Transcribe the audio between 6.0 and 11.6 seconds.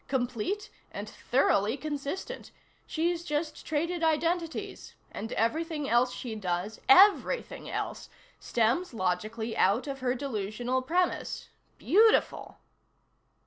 she does everything else stems logically out of her delusional premise.